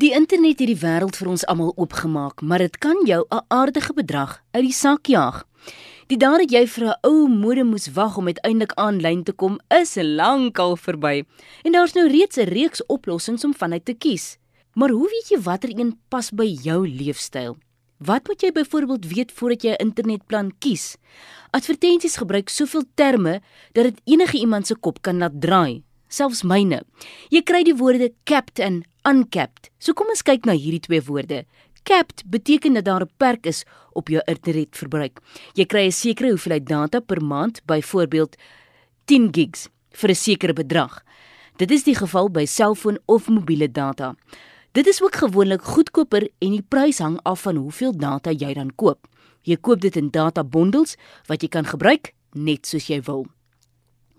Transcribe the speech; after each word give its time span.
Die 0.00 0.14
internet 0.16 0.62
het 0.62 0.70
die 0.70 0.78
wêreld 0.80 1.18
vir 1.20 1.28
ons 1.28 1.42
almal 1.52 1.74
oopgemaak, 1.76 2.40
maar 2.40 2.62
dit 2.62 2.76
kan 2.80 2.96
jou 3.04 3.20
'n 3.28 3.44
aardige 3.52 3.92
bedrag 3.92 4.40
uit 4.50 4.64
die 4.64 4.72
sak 4.72 5.06
jaag. 5.06 5.44
Die 6.06 6.16
dae 6.16 6.38
dat 6.38 6.50
jy 6.50 6.66
vir 6.66 6.84
'n 6.86 6.98
ou 7.02 7.28
modem 7.28 7.66
moes 7.66 7.92
wag 7.92 8.16
om 8.16 8.26
uiteindelik 8.26 8.72
aanlyn 8.76 9.22
te 9.24 9.32
kom, 9.32 9.58
is 9.68 9.96
lankal 10.00 10.76
verby. 10.76 11.24
En 11.64 11.72
daar's 11.72 11.92
nou 11.92 12.08
reeds 12.08 12.36
'n 12.38 12.48
reeks 12.48 12.86
oplossings 12.86 13.44
om 13.44 13.54
vanuit 13.54 13.84
te 13.84 13.94
kies. 13.94 14.38
Maar 14.72 14.90
hoe 14.90 15.08
weet 15.08 15.28
jy 15.28 15.42
watter 15.42 15.78
een 15.78 15.98
pas 16.08 16.30
by 16.30 16.46
jou 16.62 16.88
leefstyl? 16.88 17.58
Wat 17.98 18.26
moet 18.26 18.40
jy 18.40 18.52
byvoorbeeld 18.52 19.06
weet 19.06 19.32
voordat 19.32 19.62
jy 19.62 19.70
'n 19.70 19.84
internetplan 19.86 20.52
kies? 20.58 20.96
Advertensies 21.50 22.16
gebruik 22.16 22.48
soveel 22.48 22.84
terme 22.94 23.40
dat 23.72 23.84
dit 23.84 24.00
enige 24.04 24.38
iemand 24.38 24.66
se 24.66 24.74
kop 24.74 25.02
kan 25.02 25.18
laat 25.18 25.40
draai, 25.40 25.82
selfs 26.12 26.42
myne. 26.42 26.82
Jy 27.30 27.42
kry 27.46 27.62
die 27.66 27.76
woorde 27.78 28.10
capped 28.28 28.60
en 28.62 28.82
uncapped. 29.08 29.70
So 29.78 29.96
kom 29.96 30.10
ons 30.12 30.24
kyk 30.26 30.46
na 30.46 30.56
hierdie 30.58 30.82
twee 30.84 31.02
woorde. 31.06 31.44
Capped 31.88 32.24
beteken 32.28 32.74
dat 32.74 32.84
daar 32.84 33.02
'n 33.02 33.10
perk 33.16 33.46
is 33.46 33.64
op 33.92 34.08
jou 34.08 34.22
internetverbruik. 34.26 35.20
Jy 35.54 35.64
kry 35.64 35.86
'n 35.86 35.92
sekere 35.92 36.30
hoeveelheid 36.30 36.66
data 36.66 37.00
per 37.00 37.22
maand, 37.22 37.60
byvoorbeeld 37.66 38.36
10 39.06 39.32
gigs 39.32 39.68
vir 39.90 40.10
'n 40.10 40.14
sekere 40.14 40.52
bedrag. 40.52 41.02
Dit 41.56 41.70
is 41.70 41.82
die 41.82 41.94
geval 41.94 42.30
by 42.30 42.44
selfoon 42.44 42.98
of 43.06 43.28
mobiele 43.28 43.70
data. 43.70 44.14
Dit 44.72 44.86
is 44.86 45.02
ook 45.02 45.14
gewoonlik 45.14 45.62
goedkoper 45.62 46.28
en 46.38 46.50
die 46.50 46.62
prys 46.62 46.98
hang 46.98 47.18
af 47.22 47.42
van 47.42 47.56
hoeveel 47.56 47.96
data 47.96 48.30
jy 48.30 48.54
dan 48.54 48.70
koop. 48.74 49.06
Jy 49.42 49.56
koop 49.56 49.80
dit 49.80 49.96
in 49.96 50.10
data 50.10 50.44
bundels 50.44 50.96
wat 51.26 51.42
jy 51.42 51.48
kan 51.48 51.64
gebruik 51.64 52.12
net 52.32 52.66
soos 52.66 52.86
jy 52.86 53.00
wil. 53.02 53.26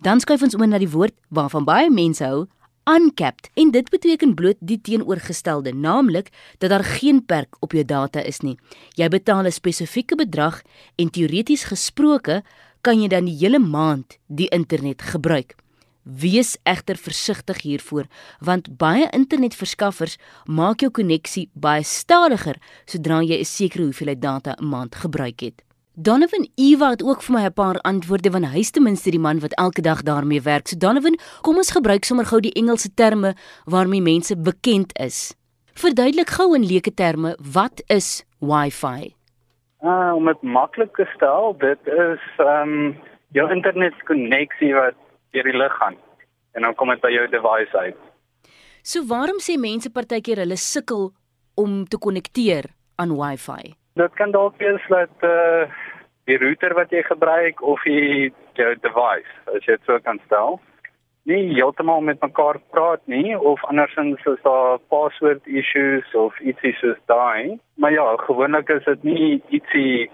Dan 0.00 0.16
skuif 0.20 0.40
ons 0.40 0.54
oor 0.56 0.68
na 0.68 0.78
die 0.80 0.88
woord 0.88 1.12
waarvan 1.28 1.66
baie 1.68 1.90
mense 1.92 2.24
hou, 2.24 2.46
uncapped 2.88 3.50
en 3.60 3.68
dit 3.74 3.90
beteken 3.92 4.32
bloot 4.34 4.56
die 4.64 4.78
teenoorgestelde, 4.80 5.74
naamlik 5.76 6.30
dat 6.58 6.72
daar 6.72 6.84
geen 6.84 7.20
perk 7.20 7.58
op 7.60 7.76
jou 7.76 7.84
data 7.84 8.22
is 8.24 8.40
nie. 8.40 8.56
Jy 8.96 9.08
betaal 9.08 9.44
'n 9.44 9.52
spesifieke 9.52 10.16
bedrag 10.16 10.62
en 10.96 11.10
teoreties 11.10 11.64
gesproke 11.64 12.42
kan 12.80 13.02
jy 13.02 13.08
dan 13.08 13.24
die 13.24 13.36
hele 13.36 13.58
maand 13.58 14.18
die 14.26 14.48
internet 14.48 15.02
gebruik. 15.02 15.54
Wees 16.02 16.56
egter 16.62 16.96
versigtig 16.96 17.62
hiervoor 17.62 18.06
want 18.40 18.78
baie 18.78 19.08
internetverskaffers 19.12 20.16
maak 20.46 20.80
jou 20.80 20.90
koneksie 20.90 21.50
baie 21.52 21.84
stadiger 21.84 22.56
sodra 22.86 23.20
jy 23.20 23.38
'n 23.38 23.44
sekere 23.44 23.82
hoeveelheid 23.82 24.20
data 24.20 24.56
'n 24.58 24.64
maand 24.64 24.94
gebruik 24.94 25.40
het. 25.40 25.62
Donovan 26.02 26.48
Eva 26.54 26.88
het 26.90 27.02
ook 27.02 27.22
vir 27.22 27.34
my 27.34 27.44
'n 27.44 27.52
paar 27.52 27.78
antwoorde 27.80 28.30
want 28.30 28.46
hy 28.46 28.58
is 28.58 28.70
ten 28.70 28.82
minste 28.82 29.10
die 29.10 29.20
man 29.20 29.40
wat 29.40 29.54
elke 29.54 29.82
dag 29.82 30.02
daarmee 30.02 30.40
werk. 30.40 30.68
So 30.68 30.76
Donovan, 30.76 31.18
kom 31.42 31.56
ons 31.56 31.70
gebruik 31.70 32.04
sommer 32.04 32.24
gou 32.24 32.40
die 32.40 32.52
Engelse 32.52 32.94
terme 32.94 33.34
waarmee 33.64 34.00
mense 34.02 34.36
bekend 34.36 34.98
is. 34.98 35.36
Verduidelik 35.74 36.30
gou 36.30 36.54
in 36.54 36.64
leuke 36.64 36.94
terme, 36.94 37.36
wat 37.52 37.82
is 37.86 38.24
Wi-Fi? 38.38 39.14
Ah, 39.80 40.08
uh, 40.08 40.14
om 40.14 40.24
dit 40.24 40.42
maklik 40.42 40.96
te 40.96 41.04
stel, 41.14 41.56
dit 41.58 41.86
is 41.86 42.24
ehm 42.38 42.68
um, 42.68 42.96
jou 43.32 43.50
internetkonneksie 43.50 44.74
wat 44.74 44.94
deur 45.30 45.44
die 45.44 45.56
lug 45.56 45.72
gaan 45.72 45.96
en 46.52 46.62
dan 46.62 46.74
kom 46.74 46.88
dit 46.88 47.00
by 47.00 47.10
jou 47.10 47.28
device 47.28 47.78
uit. 47.78 47.96
So 48.82 49.04
waarom 49.04 49.38
sê 49.38 49.58
mense 49.58 49.90
partykeer 49.90 50.36
hulle 50.36 50.56
sukkel 50.56 51.12
om 51.54 51.84
te 51.84 51.98
konnekteer 51.98 52.64
aan 52.96 53.16
Wi-Fi? 53.16 53.79
Dit 54.00 54.16
kan 54.16 54.32
dalk 54.32 54.56
wees 54.56 54.84
dat 54.88 55.28
uh 55.28 55.68
die 56.28 56.36
router 56.38 56.74
wat 56.78 56.92
jy 56.94 57.00
gebruik 57.02 57.62
of 57.62 57.82
die 57.88 58.30
jou 58.54 58.74
device, 58.84 59.32
as 59.50 59.64
jy 59.66 59.74
dit 59.74 59.88
so 59.88 59.96
kan 60.04 60.20
stel, 60.28 60.60
nie 61.28 61.40
heeltemal 61.56 62.04
met 62.06 62.20
mekaar 62.22 62.60
praat 62.74 63.02
nie 63.10 63.34
of 63.34 63.64
andersins 63.68 64.22
is 64.30 64.38
daar 64.44 64.78
password 64.92 65.48
issues 65.60 66.06
of 66.14 66.36
ietsie 66.40 66.72
soos 66.78 67.00
daai. 67.10 67.58
Maar 67.82 67.92
ja, 67.96 68.06
gewoonlik 68.28 68.70
is 68.76 68.86
dit 68.86 69.04
nie 69.10 69.28
ietsie 69.58 70.10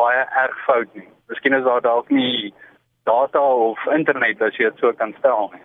baie 0.00 0.24
erg 0.44 0.56
fout 0.66 0.94
nie. 0.96 1.06
Miskien 1.28 1.58
is 1.58 1.66
daar 1.66 1.84
dalk 1.84 2.10
nie 2.10 2.54
data 3.10 3.42
of 3.68 3.84
internet 3.94 4.42
as 4.42 4.56
jy 4.58 4.70
dit 4.70 4.82
so 4.82 4.94
kan 4.96 5.14
stel 5.18 5.50
nie. 5.54 5.64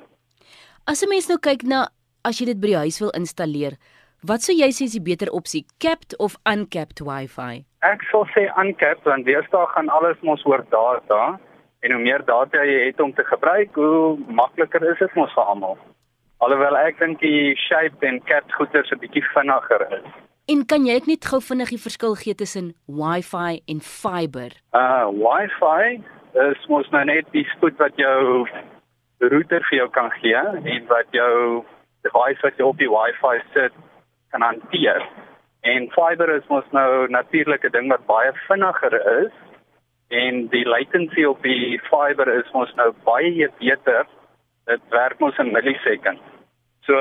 As 0.86 1.02
'n 1.02 1.10
mens 1.10 1.30
nou 1.30 1.40
kyk 1.40 1.64
na 1.64 1.88
as 2.24 2.40
jy 2.40 2.46
dit 2.46 2.60
by 2.62 2.68
die 2.68 2.84
huis 2.84 3.00
wil 3.00 3.14
installeer, 3.16 3.78
wat 4.30 4.46
sou 4.46 4.56
jy 4.56 4.70
sê 4.74 4.88
is 4.90 4.96
die 4.96 5.04
beter 5.04 5.30
opsie, 5.38 5.66
capped 5.84 6.16
of 6.20 6.38
uncapped 6.50 7.02
Wi-Fi? 7.06 7.64
Ek 7.86 8.06
sou 8.10 8.24
sê 8.34 8.48
uncapped 8.62 9.06
want 9.06 9.28
deesdae 9.28 9.68
gaan 9.74 9.92
alles 9.94 10.22
mos 10.26 10.44
oor 10.50 10.64
data 10.72 11.36
en 11.86 11.94
hoe 11.94 12.02
meer 12.02 12.24
data 12.26 12.64
jy 12.66 12.88
het 12.88 13.02
om 13.04 13.14
te 13.14 13.26
gebruik, 13.28 13.76
hoe 13.78 14.18
makliker 14.40 14.86
is 14.92 15.02
dit 15.02 15.18
mos 15.20 15.34
vir 15.38 15.52
almal. 15.54 15.78
Alhoewel 16.44 16.78
ek 16.80 16.98
dink 17.00 17.22
die 17.22 17.54
shape 17.68 18.06
en 18.08 18.22
capped 18.30 18.54
goeder 18.58 18.86
se 18.90 18.98
bietjie 19.02 19.24
vinniger 19.36 19.86
is. 20.00 20.08
En 20.52 20.66
kan 20.70 20.86
jy 20.86 20.98
net 21.10 21.26
gou 21.30 21.40
vinnig 21.42 21.74
die 21.74 21.82
verskil 21.82 22.18
gee 22.22 22.38
tussen 22.38 22.74
Wi-Fi 22.90 23.62
en 23.70 23.82
fiber? 23.82 24.58
Uh 24.74 25.06
Wi-Fi 25.14 26.02
is 26.50 26.70
mos 26.70 26.90
nou 26.94 27.06
net 27.08 27.30
die 27.34 27.46
spoed 27.54 27.78
wat 27.82 27.98
jou 28.02 28.46
router 29.24 29.64
vir 29.70 29.80
jou 29.84 29.90
kan 29.96 30.12
gee 30.20 30.42
en 30.42 30.86
wat 30.90 31.10
jou 31.16 31.64
device 32.06 32.42
wat 32.46 32.58
jy 32.60 32.66
op 32.66 32.82
die 32.82 32.92
Wi-Fi 32.92 33.38
sit 33.54 33.85
kan 34.36 34.48
hanteer. 34.52 35.02
En 35.62 35.90
fiber 35.96 36.30
is 36.36 36.48
mos 36.48 36.68
nou 36.72 37.08
natuurlik 37.10 37.64
'n 37.66 37.72
ding 37.72 37.88
wat 37.90 38.06
baie 38.06 38.32
vinniger 38.48 38.96
is 39.24 39.34
en 40.08 40.48
die 40.48 40.66
latency 40.66 41.24
op 41.24 41.42
die 41.42 41.80
fiber 41.90 42.28
is 42.28 42.52
mos 42.54 42.74
nou 42.76 42.94
baie 43.04 43.50
beter. 43.60 44.06
Dit 44.66 44.82
werk 44.90 45.20
mos 45.20 45.38
in 45.38 45.52
millisekonds. 45.52 46.22
So 46.86 46.96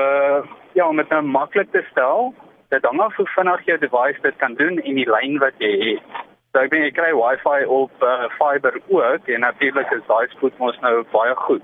ja, 0.73 0.87
om 0.87 0.97
dit 0.97 1.09
nou 1.09 1.21
maklik 1.21 1.71
te 1.71 1.83
stel, 1.91 2.33
dit 2.69 2.85
hang 2.85 2.99
af 2.99 3.15
hoe 3.15 3.27
vinnig 3.35 3.65
jou 3.65 3.77
device 3.77 4.21
dit 4.21 4.35
kan 4.37 4.53
doen 4.53 4.79
en 4.79 4.95
die 4.95 5.09
lyn 5.09 5.37
wat 5.39 5.53
jy 5.57 5.73
het. 5.89 6.03
So 6.51 6.59
ek 6.59 6.71
dink 6.71 6.83
jy 6.83 6.91
kry 6.91 7.11
Wi-Fi 7.13 7.65
op 7.65 8.03
uh, 8.03 8.25
fiber 8.39 8.81
ook 8.87 9.27
en 9.27 9.39
natuurlik 9.39 9.91
is 9.91 10.07
daai 10.07 10.27
spoed 10.27 10.57
mos 10.57 10.79
nou 10.79 11.03
baie 11.11 11.35
goed. 11.35 11.63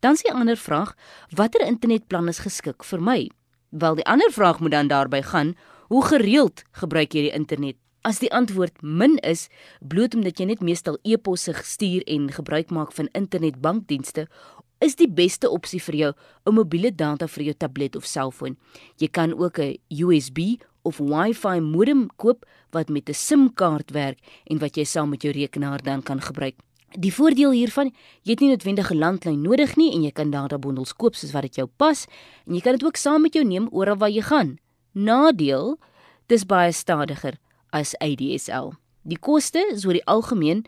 Dan 0.00 0.16
sien 0.16 0.32
'n 0.32 0.40
ander 0.40 0.56
vraag, 0.56 0.94
watter 1.36 1.66
internetplan 1.66 2.28
is 2.28 2.38
geskik 2.38 2.84
vir 2.84 3.00
my? 3.00 3.30
Wel 3.78 3.94
die 3.94 4.06
ander 4.06 4.32
vraag 4.32 4.60
moet 4.60 4.70
dan 4.70 4.88
daarby 4.88 5.22
gaan, 5.22 5.54
Hoe 5.86 6.02
gereeld 6.02 6.64
gebruik 6.74 7.14
jy 7.14 7.28
die 7.28 7.34
internet? 7.36 7.76
As 8.06 8.18
die 8.18 8.30
antwoord 8.34 8.80
min 8.82 9.16
is, 9.26 9.46
bloot 9.78 10.16
omdat 10.18 10.40
jy 10.40 10.48
net 10.50 10.62
meestal 10.66 10.98
e-posse 11.06 11.54
stuur 11.62 12.02
en 12.10 12.26
gebruik 12.34 12.72
maak 12.74 12.90
van 12.94 13.10
internetbankdienste, 13.18 14.26
is 14.82 14.98
die 14.98 15.08
beste 15.08 15.50
opsie 15.50 15.80
vir 15.80 15.96
jou 15.96 16.12
'n 16.46 16.54
mobiele 16.54 16.90
data 16.90 17.26
vir 17.26 17.44
jou 17.44 17.54
tablet 17.54 17.96
of 17.96 18.04
selfoon. 18.04 18.56
Jy 18.98 19.08
kan 19.08 19.32
ook 19.32 19.58
'n 19.58 19.78
USB 19.90 20.58
of 20.82 20.98
Wi-Fi 20.98 21.60
modem 21.60 22.08
koop 22.16 22.44
wat 22.72 22.88
met 22.88 23.08
'n 23.08 23.14
SIM-kaart 23.14 23.90
werk 23.90 24.18
en 24.50 24.58
wat 24.58 24.76
jy 24.76 24.84
saam 24.84 25.10
met 25.10 25.22
jou 25.22 25.32
rekenaar 25.32 25.82
dan 25.82 26.02
kan 26.02 26.20
gebruik. 26.20 26.54
Die 26.96 27.12
voordeel 27.12 27.50
hiervan, 27.52 27.90
jy 28.24 28.32
het 28.32 28.40
nie 28.40 28.48
noodwendig 28.48 28.90
'n 28.90 28.96
landlyn 28.96 29.42
nodig 29.42 29.76
nie 29.76 29.92
en 29.92 30.02
jy 30.02 30.12
kan 30.12 30.30
data 30.30 30.56
bundels 30.58 30.94
koop 30.96 31.14
soos 31.14 31.32
wat 31.32 31.42
dit 31.42 31.56
jou 31.56 31.68
pas 31.76 32.06
en 32.46 32.54
jy 32.54 32.60
kan 32.60 32.72
dit 32.72 32.84
ook 32.84 32.96
saam 32.96 33.22
met 33.22 33.34
jou 33.34 33.44
neem 33.44 33.68
oral 33.70 33.96
waar 33.96 34.08
jy 34.10 34.22
gaan. 34.22 34.58
Nadeel, 34.94 35.76
dis 36.26 36.44
baie 36.44 36.72
stadiger 36.72 37.38
as 37.70 37.94
ADSL. 38.00 38.72
Die 39.02 39.18
koste 39.18 39.58
is 39.72 39.84
oor 39.84 39.92
die 39.92 40.06
algemeen 40.06 40.64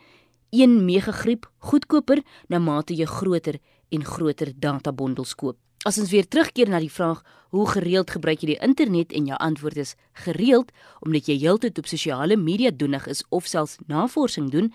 1 0.51 0.85
megagriep 0.85 1.47
goedkoper 1.59 2.23
na 2.49 2.59
mate 2.59 2.95
jy 2.95 3.07
groter 3.07 3.59
en 3.91 4.05
groter 4.05 4.53
databondels 4.57 5.35
koop. 5.35 5.57
As 5.87 5.99
ons 5.99 6.11
weer 6.11 6.27
terugkeer 6.27 6.69
na 6.69 6.81
die 6.83 6.91
vraag 6.91 7.23
hoe 7.55 7.65
gereeld 7.71 8.11
gebruik 8.11 8.43
jy 8.43 8.51
die 8.51 8.63
internet 8.67 9.13
en 9.15 9.29
jou 9.31 9.39
antwoord 9.39 9.79
is 9.79 9.95
gereeld 10.25 10.73
omdat 11.07 11.29
jy 11.31 11.37
heeltyd 11.39 11.79
op 11.79 11.87
sosiale 11.87 12.37
media 12.37 12.73
doenig 12.75 13.07
is 13.07 13.23
of 13.31 13.47
selfs 13.47 13.79
navorsing 13.87 14.51
doen, 14.51 14.73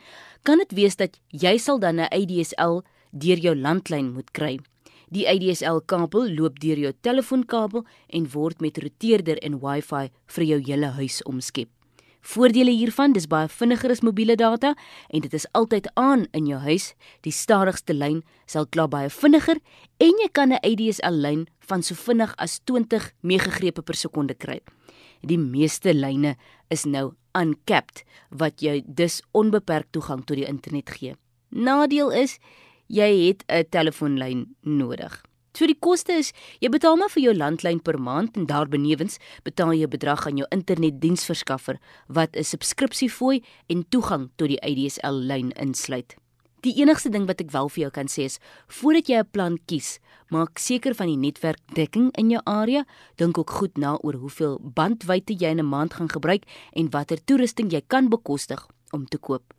kan 0.47 0.63
dit 0.63 0.71
wees 0.71 0.95
dat 0.95 1.19
jy 1.29 1.57
sal 1.57 1.79
dan 1.79 1.99
'n 1.99 2.07
ADSL 2.07 2.81
deur 3.11 3.37
jou 3.37 3.55
landlyn 3.55 4.13
moet 4.13 4.31
kry. 4.31 4.59
Die 5.13 5.27
ADSL-kabel 5.27 6.33
loop 6.33 6.59
deur 6.59 6.79
jou 6.79 6.93
telefoonkabel 7.01 7.85
en 8.07 8.31
word 8.33 8.61
met 8.61 8.77
roteerder 8.77 9.37
en 9.43 9.59
Wi-Fi 9.59 10.09
vir 10.25 10.43
jou 10.43 10.59
hele 10.59 10.89
huis 10.97 11.21
omskep. 11.23 11.69
Voordele 12.23 12.71
hiervan, 12.71 13.11
dis 13.11 13.25
baie 13.27 13.49
vinniger 13.51 13.91
as 13.91 14.01
mobiele 14.01 14.37
data 14.39 14.73
en 15.11 15.23
dit 15.25 15.33
is 15.35 15.45
altyd 15.51 15.89
aan 15.99 16.23
in 16.31 16.45
jou 16.47 16.59
huis. 16.63 16.93
Die 17.27 17.33
stadigste 17.35 17.91
lyn 17.93 18.21
sal 18.47 18.63
klop 18.71 18.93
baie 18.93 19.09
vinniger 19.11 19.59
en 19.99 20.21
jy 20.23 20.29
kan 20.31 20.53
'n 20.53 20.63
ADSL-lyn 20.63 21.47
van 21.67 21.83
so 21.83 21.95
vinnig 21.95 22.33
as 22.37 22.59
20 22.63 23.11
megagrepe 23.21 23.81
per 23.81 23.95
sekonde 23.95 24.35
kry. 24.35 24.61
Die 25.21 25.37
meeste 25.37 25.93
lyne 25.93 26.35
is 26.69 26.85
nou 26.85 27.13
uncapped 27.35 28.03
wat 28.29 28.61
jou 28.61 28.81
dus 28.87 29.21
onbeperk 29.33 29.91
toegang 29.91 30.23
tot 30.25 30.37
die 30.37 30.47
internet 30.47 30.89
gee. 30.89 31.15
Nadeel 31.49 32.11
is 32.11 32.39
jy 32.87 33.27
het 33.27 33.43
'n 33.47 33.65
telefoonlyn 33.69 34.55
nodig. 34.61 35.32
So 35.53 35.67
die 35.69 35.77
koste 35.77 36.15
is 36.17 36.31
jy 36.63 36.69
betaal 36.73 36.95
maar 36.97 37.11
vir 37.13 37.27
jou 37.27 37.33
landlyn 37.37 37.77
per 37.85 37.99
maand 38.01 38.39
en 38.39 38.47
daarbenewens 38.49 39.19
betaal 39.45 39.75
jy 39.77 39.85
'n 39.85 39.93
bedrag 39.93 40.25
aan 40.25 40.37
jou 40.41 40.47
internetdiensverskaffer 40.49 41.77
wat 42.07 42.35
'n 42.35 42.43
subskripsiefooi 42.43 43.43
en 43.69 43.85
toegang 43.89 44.31
tot 44.35 44.47
die 44.47 44.61
ADSL 44.65 45.13
lyn 45.29 45.51
insluit. 45.51 46.15
Die 46.63 46.73
enigste 46.81 47.09
ding 47.09 47.27
wat 47.27 47.41
ek 47.41 47.51
wel 47.51 47.69
vir 47.69 47.81
jou 47.81 47.91
kan 47.91 48.07
sê 48.07 48.23
is, 48.23 48.39
voordat 48.67 49.07
jy 49.07 49.19
'n 49.19 49.29
plan 49.31 49.57
kies, 49.67 49.99
maak 50.29 50.57
seker 50.57 50.95
van 50.95 51.07
die 51.07 51.17
netwerkdekking 51.17 52.09
in 52.17 52.31
jou 52.31 52.41
area, 52.45 52.85
dink 53.17 53.37
ook 53.37 53.49
goed 53.49 53.77
na 53.77 53.97
oor 54.01 54.13
hoeveel 54.13 54.59
bandwydte 54.59 55.35
jy 55.37 55.49
in 55.49 55.59
'n 55.59 55.69
maand 55.69 55.93
gaan 55.93 56.09
gebruik 56.09 56.45
en 56.73 56.89
watter 56.89 57.19
toerusting 57.25 57.71
jy 57.71 57.81
kan 57.87 58.09
bekostig 58.09 58.65
om 58.91 59.05
te 59.05 59.17
koop. 59.17 59.53